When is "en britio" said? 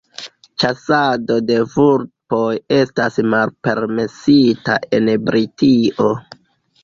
5.01-6.09